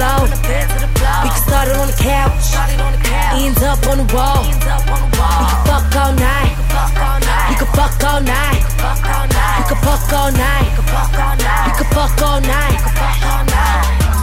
[0.00, 0.24] floor.
[1.22, 2.56] We can start it on the couch.
[3.36, 4.40] Ends up on the wall.
[4.40, 6.56] We can fuck all night.
[7.48, 8.60] We can fuck all night.
[9.58, 10.64] We can fuck all night.
[11.68, 12.80] We can fuck all night.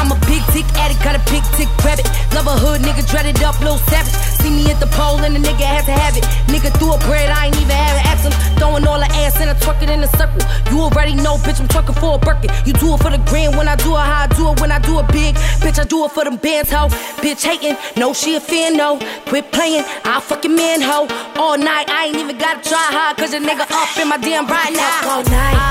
[0.00, 2.06] I'm a big dick addict, got a big dick rabbit.
[2.50, 4.10] A hood nigga, dreaded up, little savage.
[4.42, 6.24] See me at the pole and the nigga had to have it.
[6.50, 8.34] Nigga threw a bread, I ain't even have to ask him.
[8.58, 10.42] Throwing all the ass and I twerk it in a circle.
[10.66, 12.50] You already know, bitch, I'm twerking for a Birkin.
[12.66, 14.72] You do it for the grand when I do it, how I do it when
[14.72, 15.36] I do it big.
[15.62, 16.88] Bitch, I do it for them bands, ho.
[17.22, 18.98] Bitch hating, no, she a fan, no.
[19.30, 21.06] Quit playing, I'll fucking man, ho.
[21.38, 24.48] All night, I ain't even gotta try hard, cause your nigga up in my damn
[24.48, 25.18] right now.
[25.18, 25.69] All night.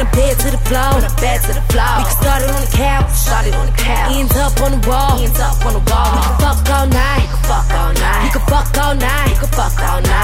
[0.00, 0.92] From the bed to the floor.
[0.96, 1.92] From the bed to the floor.
[2.00, 3.12] We can start it on the couch.
[3.12, 4.16] Start it on the couch.
[4.16, 5.20] Ends up on the wall.
[5.20, 6.16] Ends up on the wall.
[6.16, 7.20] We can fuck all night.
[7.20, 8.24] We can fuck all night.
[8.24, 9.28] We can fuck all night.
[9.28, 10.19] We can fuck all night.